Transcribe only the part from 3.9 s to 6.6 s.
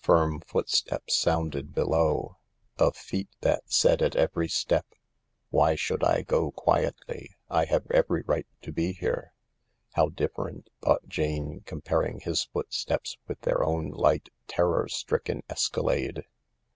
at every step, "Why should I go